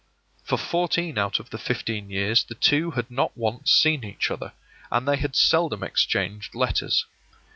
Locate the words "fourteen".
0.57-1.19